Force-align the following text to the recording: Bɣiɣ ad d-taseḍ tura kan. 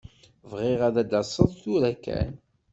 Bɣiɣ 0.49 0.79
ad 0.87 0.95
d-taseḍ 1.05 1.51
tura 1.61 1.91
kan. 2.03 2.33